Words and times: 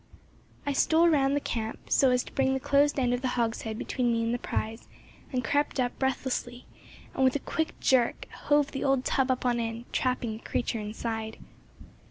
I 0.65 0.73
stole 0.73 1.07
round 1.09 1.35
the 1.35 1.39
camp, 1.39 1.91
so 1.91 2.09
as 2.09 2.23
to 2.23 2.31
bring 2.33 2.55
the 2.55 2.59
closed 2.59 2.97
end 2.97 3.13
of 3.13 3.21
the 3.21 3.27
hogshead 3.37 3.77
between 3.77 4.11
me 4.11 4.23
and 4.23 4.33
the 4.33 4.39
prize, 4.39 4.87
crept 5.43 5.79
up 5.79 5.99
breathlessly, 5.99 6.65
and 7.13 7.23
with 7.23 7.35
a 7.35 7.45
quick 7.45 7.79
jerk 7.79 8.27
hove 8.45 8.71
the 8.71 8.83
old 8.83 9.05
tub 9.05 9.29
up 9.29 9.45
on 9.45 9.59
end, 9.59 9.85
trapping 9.93 10.37
the 10.37 10.43
creature 10.43 10.79
inside. 10.79 11.37